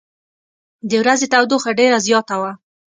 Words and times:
د 0.89 0.91
ورځې 1.01 1.25
تودوخه 1.33 1.71
ډېره 1.79 1.97
زیاته 2.05 2.35
وه. 2.41 2.51